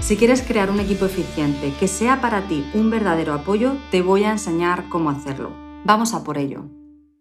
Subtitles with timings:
[0.00, 4.24] Si quieres crear un equipo eficiente que sea para ti un verdadero apoyo, te voy
[4.24, 5.52] a enseñar cómo hacerlo.
[5.84, 6.64] Vamos a por ello.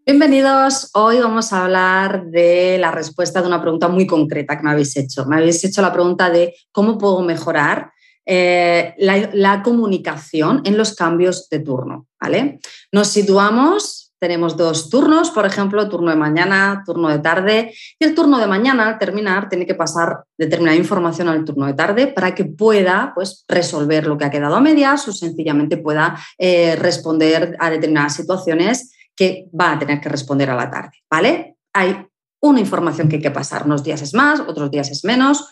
[0.05, 0.91] Bienvenidos.
[0.93, 4.95] Hoy vamos a hablar de la respuesta de una pregunta muy concreta que me habéis
[4.95, 5.25] hecho.
[5.25, 7.91] Me habéis hecho la pregunta de cómo puedo mejorar
[8.25, 12.07] eh, la, la, comunicación en los cambios de turno.
[12.21, 12.59] ¿vale?
[12.91, 18.15] Nos situamos tenemos dos turnos, por ejemplo, turno de mañana, turno de tarde, y el
[18.15, 22.33] turno de mañana al terminar tiene que pasar determinada información al turno de tarde para
[22.33, 27.55] que pueda pues, resolver lo que ha quedado a medias o sencillamente pueda eh, responder
[27.59, 30.97] a determinadas situaciones que va a tener que responder a la tarde.
[31.09, 31.57] ¿Vale?
[31.73, 32.05] Hay
[32.39, 35.49] una información que hay que pasar, unos días es más, otros días es menos,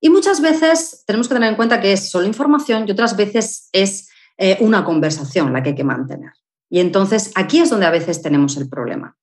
[0.00, 3.68] y muchas veces tenemos que tener en cuenta que es solo información y otras veces
[3.72, 6.32] es eh, una conversación la que hay que mantener.
[6.72, 9.14] Y entonces aquí es donde a veces tenemos el problema.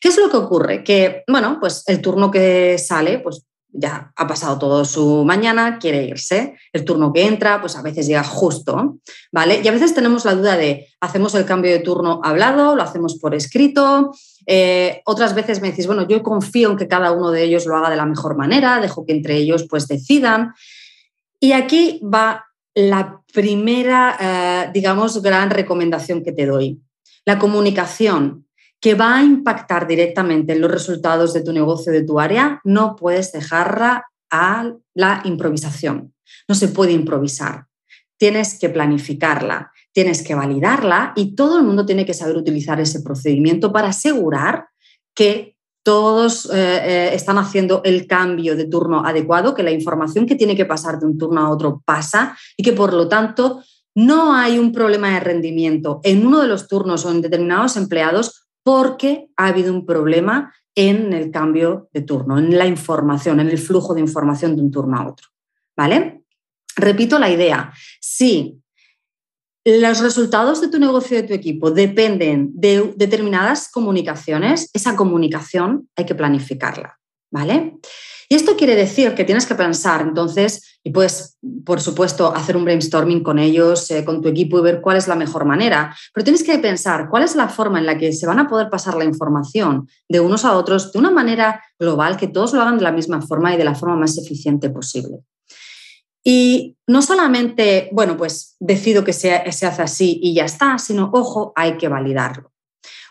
[0.00, 0.82] ¿Qué es lo que ocurre?
[0.82, 6.02] Que, bueno, pues el turno que sale, pues ya ha pasado todo su mañana, quiere
[6.02, 6.56] irse.
[6.72, 8.98] El turno que entra, pues a veces llega justo,
[9.30, 9.60] ¿vale?
[9.62, 12.74] Y a veces tenemos la duda de, ¿hacemos el cambio de turno hablado?
[12.74, 14.12] ¿Lo hacemos por escrito?
[14.46, 17.76] Eh, otras veces me decís, bueno, yo confío en que cada uno de ellos lo
[17.76, 20.52] haga de la mejor manera, dejo que entre ellos pues decidan.
[21.38, 26.80] Y aquí va la primera, eh, digamos, gran recomendación que te doy
[27.28, 28.46] la comunicación
[28.80, 32.96] que va a impactar directamente en los resultados de tu negocio, de tu área, no
[32.96, 36.14] puedes dejarla a la improvisación.
[36.48, 37.66] No se puede improvisar.
[38.16, 43.02] Tienes que planificarla, tienes que validarla y todo el mundo tiene que saber utilizar ese
[43.02, 44.68] procedimiento para asegurar
[45.14, 50.34] que todos eh, eh, están haciendo el cambio de turno adecuado, que la información que
[50.34, 53.62] tiene que pasar de un turno a otro pasa y que por lo tanto
[53.94, 58.48] no hay un problema de rendimiento en uno de los turnos o en determinados empleados
[58.62, 63.58] porque ha habido un problema en el cambio de turno, en la información, en el
[63.58, 65.28] flujo de información de un turno a otro.
[65.76, 66.22] ¿Vale?
[66.76, 67.72] Repito la idea.
[68.00, 68.60] Si
[69.64, 75.88] los resultados de tu negocio y de tu equipo dependen de determinadas comunicaciones, esa comunicación
[75.96, 76.98] hay que planificarla.
[77.30, 77.78] ¿Vale?
[78.30, 82.64] Y esto quiere decir que tienes que pensar entonces, y puedes, por supuesto, hacer un
[82.64, 86.24] brainstorming con ellos, eh, con tu equipo y ver cuál es la mejor manera, pero
[86.24, 88.96] tienes que pensar cuál es la forma en la que se van a poder pasar
[88.96, 92.84] la información de unos a otros de una manera global, que todos lo hagan de
[92.84, 95.20] la misma forma y de la forma más eficiente posible.
[96.22, 101.10] Y no solamente, bueno, pues decido que se, se hace así y ya está, sino,
[101.14, 102.52] ojo, hay que validarlo.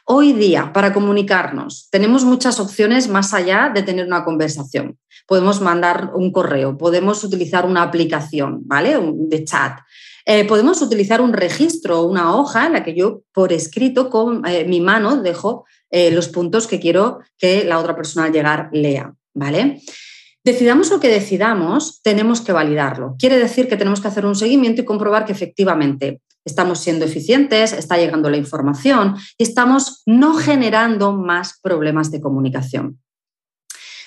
[0.09, 4.97] Hoy día, para comunicarnos, tenemos muchas opciones más allá de tener una conversación.
[5.27, 8.97] Podemos mandar un correo, podemos utilizar una aplicación, ¿vale?
[9.03, 9.79] De chat.
[10.25, 14.63] Eh, podemos utilizar un registro, una hoja en la que yo por escrito con eh,
[14.63, 19.13] mi mano dejo eh, los puntos que quiero que la otra persona al llegar lea,
[19.33, 19.81] ¿vale?
[20.41, 23.17] Decidamos lo que decidamos, tenemos que validarlo.
[23.19, 27.73] Quiere decir que tenemos que hacer un seguimiento y comprobar que efectivamente estamos siendo eficientes,
[27.73, 32.99] está llegando la información y estamos no generando más problemas de comunicación.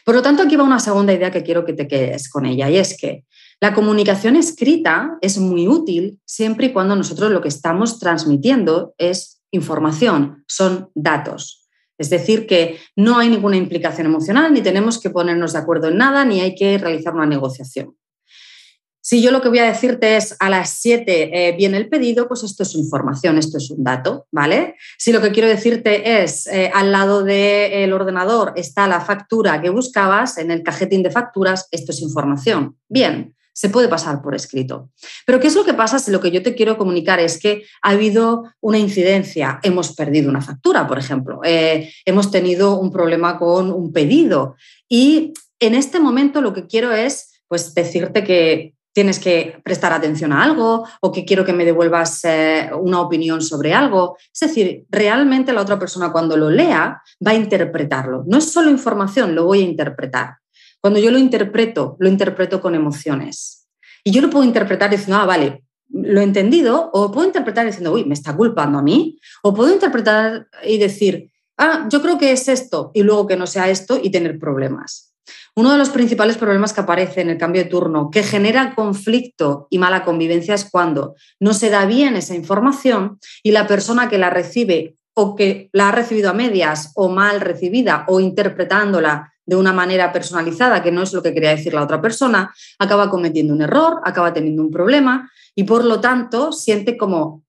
[0.04, 2.68] Por lo tanto, aquí va una segunda idea que quiero que te quedes con ella
[2.70, 3.24] y es que
[3.60, 9.42] la comunicación escrita es muy útil siempre y cuando nosotros lo que estamos transmitiendo es
[9.50, 11.68] información, son datos.
[11.98, 15.98] Es decir, que no hay ninguna implicación emocional, ni tenemos que ponernos de acuerdo en
[15.98, 17.94] nada, ni hay que realizar una negociación.
[19.03, 22.28] Si yo lo que voy a decirte es a las 7 eh, viene el pedido,
[22.28, 24.77] pues esto es información, esto es un dato, ¿vale?
[24.99, 29.71] Si lo que quiero decirte es eh, al lado del ordenador está la factura que
[29.71, 32.77] buscabas en el cajetín de facturas, esto es información.
[32.88, 34.91] Bien, se puede pasar por escrito.
[35.27, 37.64] Pero ¿qué es lo que pasa si lo que yo te quiero comunicar es que
[37.82, 39.61] ha habido una incidencia?
[39.62, 44.56] Hemos perdido una factura, por ejemplo, eh, hemos tenido un problema con un pedido
[44.88, 50.32] y en este momento lo que quiero es pues decirte que tienes que prestar atención
[50.32, 54.16] a algo o que quiero que me devuelvas eh, una opinión sobre algo.
[54.32, 58.25] Es decir, realmente la otra persona cuando lo lea va a interpretarlo.
[58.26, 60.38] No es solo información, lo voy a interpretar.
[60.81, 63.69] Cuando yo lo interpreto, lo interpreto con emociones.
[64.02, 65.62] Y yo lo puedo interpretar diciendo, ah, vale,
[65.93, 69.72] lo he entendido, o puedo interpretar diciendo, uy, me está culpando a mí, o puedo
[69.72, 73.98] interpretar y decir, ah, yo creo que es esto, y luego que no sea esto
[74.02, 75.09] y tener problemas.
[75.56, 79.67] Uno de los principales problemas que aparece en el cambio de turno, que genera conflicto
[79.70, 84.19] y mala convivencia, es cuando no se da bien esa información y la persona que
[84.19, 89.56] la recibe o que la ha recibido a medias o mal recibida o interpretándola de
[89.56, 93.52] una manera personalizada, que no es lo que quería decir la otra persona, acaba cometiendo
[93.52, 97.43] un error, acaba teniendo un problema y por lo tanto siente como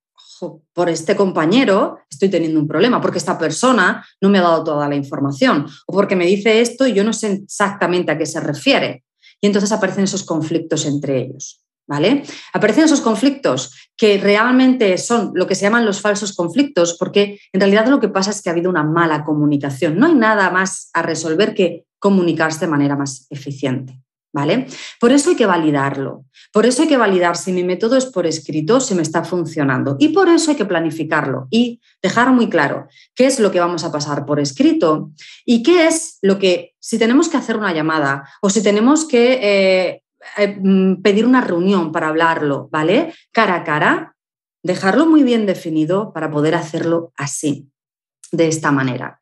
[0.73, 4.89] por este compañero estoy teniendo un problema, porque esta persona no me ha dado toda
[4.89, 8.39] la información, o porque me dice esto y yo no sé exactamente a qué se
[8.39, 9.03] refiere.
[9.41, 11.57] Y entonces aparecen esos conflictos entre ellos.
[11.87, 12.23] ¿Vale?
[12.53, 17.59] Aparecen esos conflictos que realmente son lo que se llaman los falsos conflictos, porque en
[17.59, 19.97] realidad lo que pasa es que ha habido una mala comunicación.
[19.97, 23.99] No hay nada más a resolver que comunicarse de manera más eficiente.
[24.33, 24.67] ¿Vale?
[24.99, 26.25] Por eso hay que validarlo.
[26.53, 29.97] Por eso hay que validar si mi método es por escrito, si me está funcionando.
[29.99, 33.83] Y por eso hay que planificarlo y dejar muy claro qué es lo que vamos
[33.83, 35.11] a pasar por escrito
[35.45, 39.33] y qué es lo que, si tenemos que hacer una llamada o si tenemos que
[39.41, 40.03] eh,
[40.37, 43.13] eh, mm, pedir una reunión para hablarlo, ¿vale?
[43.31, 44.15] Cara a cara,
[44.63, 47.69] dejarlo muy bien definido para poder hacerlo así,
[48.31, 49.21] de esta manera.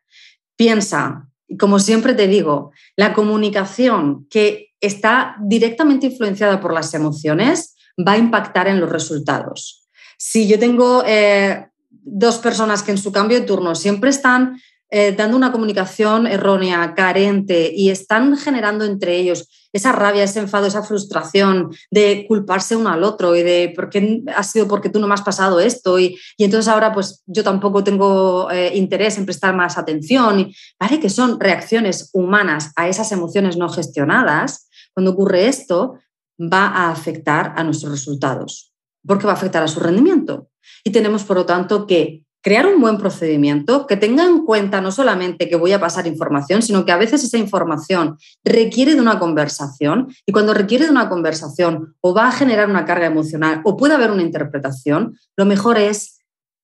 [0.56, 1.28] Piensa,
[1.58, 8.18] como siempre te digo, la comunicación que está directamente influenciada por las emociones, va a
[8.18, 9.88] impactar en los resultados.
[10.18, 14.60] Si yo tengo eh, dos personas que en su cambio de turno siempre están
[14.92, 20.66] eh, dando una comunicación errónea, carente y están generando entre ellos esa rabia, ese enfado,
[20.66, 25.00] esa frustración de culparse uno al otro y de por qué ha sido porque tú
[25.00, 29.26] no me has pasado esto y, entonces ahora pues yo tampoco tengo eh, interés en
[29.26, 30.40] prestar más atención.
[30.40, 31.00] Y, ¿vale?
[31.00, 36.00] Que son reacciones humanas a esas emociones no gestionadas cuando ocurre esto,
[36.40, 38.74] va a afectar a nuestros resultados,
[39.06, 40.50] porque va a afectar a su rendimiento.
[40.84, 44.92] Y tenemos, por lo tanto, que crear un buen procedimiento que tenga en cuenta no
[44.92, 49.20] solamente que voy a pasar información, sino que a veces esa información requiere de una
[49.20, 53.76] conversación y cuando requiere de una conversación o va a generar una carga emocional o
[53.76, 56.20] puede haber una interpretación, lo mejor es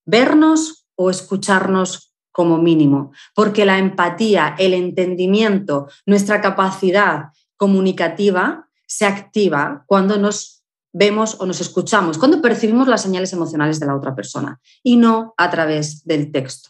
[0.05, 9.83] vernos o escucharnos como mínimo, porque la empatía, el entendimiento, nuestra capacidad comunicativa se activa
[9.87, 10.63] cuando nos
[10.93, 15.33] vemos o nos escuchamos, cuando percibimos las señales emocionales de la otra persona y no
[15.37, 16.69] a través del texto.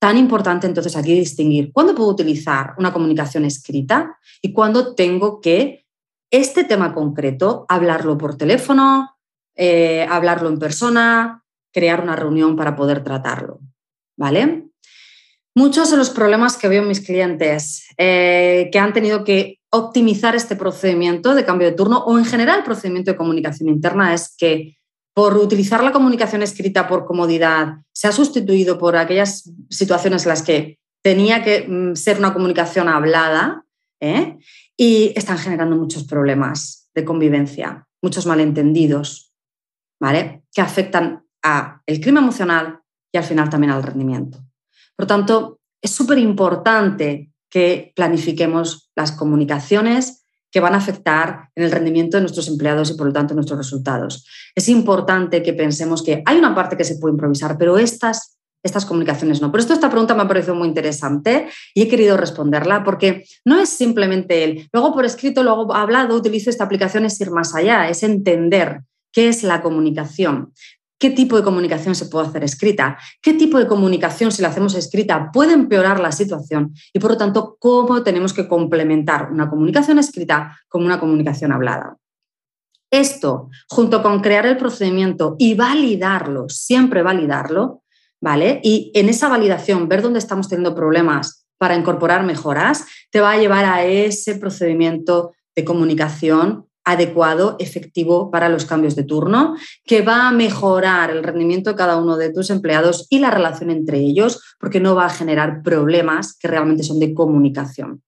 [0.00, 5.86] Tan importante entonces aquí distinguir cuándo puedo utilizar una comunicación escrita y cuándo tengo que
[6.30, 9.18] este tema concreto hablarlo por teléfono,
[9.54, 13.60] eh, hablarlo en persona, crear una reunión para poder tratarlo.
[14.16, 14.69] ¿Vale?
[15.54, 20.36] Muchos de los problemas que veo en mis clientes eh, que han tenido que optimizar
[20.36, 24.34] este procedimiento de cambio de turno o en general el procedimiento de comunicación interna es
[24.36, 24.76] que
[25.14, 30.42] por utilizar la comunicación escrita por comodidad se ha sustituido por aquellas situaciones en las
[30.42, 33.64] que tenía que mm, ser una comunicación hablada
[34.00, 34.38] ¿eh?
[34.76, 39.32] y están generando muchos problemas de convivencia, muchos malentendidos,
[40.00, 40.42] ¿vale?
[40.52, 42.80] Que afectan al clima emocional
[43.12, 44.38] y al final también al rendimiento.
[45.00, 51.70] Por tanto, es súper importante que planifiquemos las comunicaciones que van a afectar en el
[51.70, 54.26] rendimiento de nuestros empleados y por lo tanto nuestros resultados.
[54.54, 58.84] Es importante que pensemos que hay una parte que se puede improvisar, pero estas, estas
[58.84, 59.50] comunicaciones no.
[59.50, 63.58] Por esto esta pregunta me ha parecido muy interesante y he querido responderla porque no
[63.58, 67.88] es simplemente el, luego por escrito, luego hablado, utilizo esta aplicación, es ir más allá,
[67.88, 68.82] es entender
[69.12, 70.52] qué es la comunicación,
[71.00, 74.74] qué tipo de comunicación se puede hacer escrita, qué tipo de comunicación si la hacemos
[74.74, 79.98] escrita puede empeorar la situación y por lo tanto cómo tenemos que complementar una comunicación
[79.98, 81.96] escrita con una comunicación hablada.
[82.92, 87.82] Esto, junto con crear el procedimiento y validarlo, siempre validarlo,
[88.20, 88.60] ¿vale?
[88.62, 93.38] Y en esa validación ver dónde estamos teniendo problemas para incorporar mejoras, te va a
[93.38, 100.28] llevar a ese procedimiento de comunicación adecuado, efectivo para los cambios de turno, que va
[100.28, 104.42] a mejorar el rendimiento de cada uno de tus empleados y la relación entre ellos,
[104.58, 108.02] porque no va a generar problemas que realmente son de comunicación.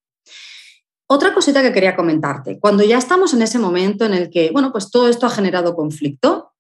[1.07, 4.73] Otra cosita que quería comentarte, cuando ya estamos en ese momento en el que, bueno,
[4.73, 6.52] pues todo esto ha generado conflicto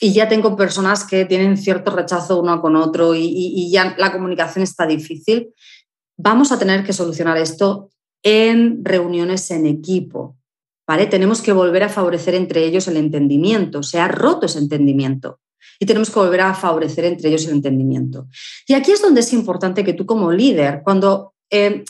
[0.00, 4.10] y ya tengo personas que tienen cierto rechazo uno con otro y, y ya la
[4.10, 5.54] comunicación está difícil,
[6.16, 7.90] vamos a tener que solucionar esto
[8.24, 10.36] en reuniones en equipo,
[11.10, 15.40] tenemos que volver a favorecer entre ellos el entendimiento, se ha roto ese entendimiento
[15.78, 18.28] y tenemos que volver a favorecer entre ellos el entendimiento.
[18.66, 21.84] Y aquí es donde es importante que tú como líder, cuando eh,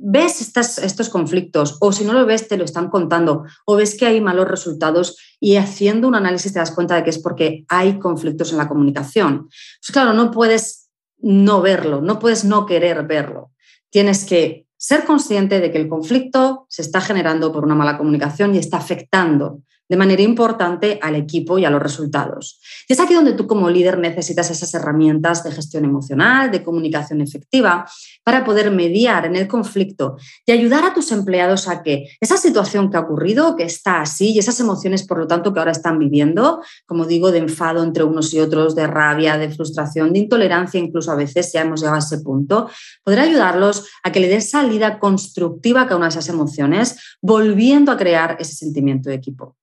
[0.00, 4.06] ves estos conflictos o si no lo ves te lo están contando o ves que
[4.06, 7.98] hay malos resultados y haciendo un análisis te das cuenta de que es porque hay
[7.98, 9.48] conflictos en la comunicación.
[9.48, 10.88] Pues claro, no puedes
[11.18, 13.50] no verlo, no puedes no querer verlo.
[13.90, 18.54] Tienes que ser consciente de que el conflicto se está generando por una mala comunicación
[18.54, 22.60] y está afectando de manera importante al equipo y a los resultados.
[22.88, 27.20] Y es aquí donde tú como líder necesitas esas herramientas de gestión emocional, de comunicación
[27.20, 27.86] efectiva,
[28.22, 32.90] para poder mediar en el conflicto y ayudar a tus empleados a que esa situación
[32.90, 35.98] que ha ocurrido, que está así, y esas emociones, por lo tanto, que ahora están
[35.98, 40.80] viviendo, como digo, de enfado entre unos y otros, de rabia, de frustración, de intolerancia,
[40.80, 42.68] incluso a veces ya hemos llegado a ese punto,
[43.02, 47.92] poder ayudarlos a que le den salida constructiva a cada una de esas emociones, volviendo
[47.92, 49.56] a crear ese sentimiento de equipo.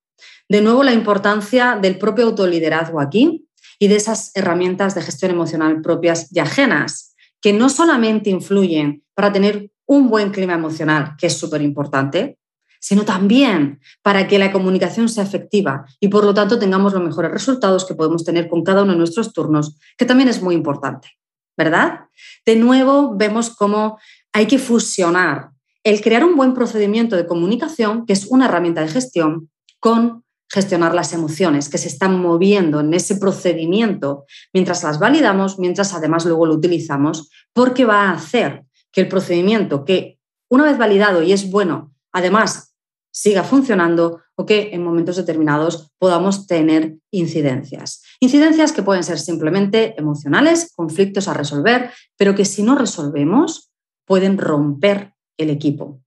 [0.47, 3.47] De nuevo, la importancia del propio autoliderazgo aquí
[3.79, 9.31] y de esas herramientas de gestión emocional propias y ajenas, que no solamente influyen para
[9.31, 12.37] tener un buen clima emocional, que es súper importante,
[12.79, 17.31] sino también para que la comunicación sea efectiva y por lo tanto tengamos los mejores
[17.31, 21.09] resultados que podemos tener con cada uno de nuestros turnos, que también es muy importante,
[21.57, 22.01] ¿verdad?
[22.45, 23.97] De nuevo, vemos cómo
[24.33, 25.49] hay que fusionar
[25.83, 29.49] el crear un buen procedimiento de comunicación, que es una herramienta de gestión,
[29.79, 35.93] con gestionar las emociones que se están moviendo en ese procedimiento mientras las validamos, mientras
[35.93, 41.23] además luego lo utilizamos, porque va a hacer que el procedimiento que una vez validado
[41.23, 42.75] y es bueno, además
[43.11, 48.03] siga funcionando o que en momentos determinados podamos tener incidencias.
[48.19, 53.71] Incidencias que pueden ser simplemente emocionales, conflictos a resolver, pero que si no resolvemos
[54.05, 56.04] pueden romper el equipo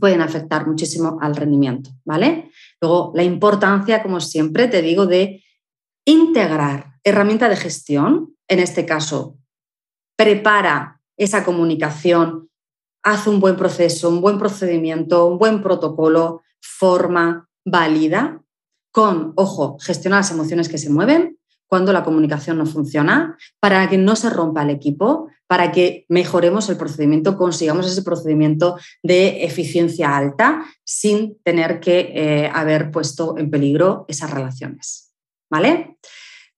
[0.00, 2.50] pueden afectar muchísimo al rendimiento, ¿vale?
[2.80, 5.42] Luego, la importancia, como siempre, te digo, de
[6.04, 9.38] integrar herramienta de gestión, en este caso,
[10.16, 12.50] prepara esa comunicación,
[13.02, 18.42] hace un buen proceso, un buen procedimiento, un buen protocolo, forma, válida,
[18.92, 21.38] con, ojo, gestiona las emociones que se mueven,
[21.72, 26.68] cuando la comunicación no funciona, para que no se rompa el equipo, para que mejoremos
[26.68, 33.50] el procedimiento, consigamos ese procedimiento de eficiencia alta sin tener que eh, haber puesto en
[33.50, 35.14] peligro esas relaciones.
[35.50, 35.96] ¿Vale?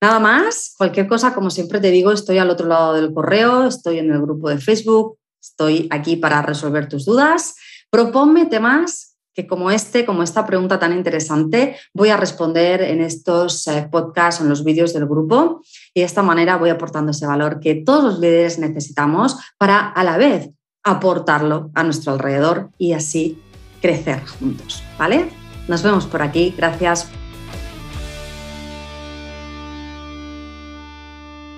[0.03, 4.01] Nada más, cualquier cosa, como siempre te digo, estoy al otro lado del correo, estoy
[4.01, 7.55] en el grupo de Facebook, estoy aquí para resolver tus dudas.
[7.89, 13.67] Proponme temas que como este, como esta pregunta tan interesante, voy a responder en estos
[13.67, 15.63] eh, podcasts o en los vídeos del grupo
[15.93, 20.05] y de esta manera voy aportando ese valor que todos los líderes necesitamos para a
[20.05, 20.51] la vez
[20.85, 23.39] aportarlo a nuestro alrededor y así
[23.81, 25.29] crecer juntos, ¿vale?
[25.67, 27.09] Nos vemos por aquí, gracias.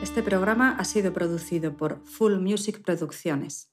[0.03, 3.69] Este programa ha sido producido por Full Music Producciones.